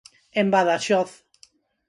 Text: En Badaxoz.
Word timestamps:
En 0.39 0.47
Badaxoz. 0.53 1.11